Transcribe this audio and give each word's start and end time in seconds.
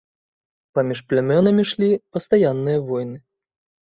Паміж 0.77 0.99
плямёнамі 1.11 1.61
ішлі 1.67 1.89
пастаянныя 2.17 2.79
войны. 2.89 3.17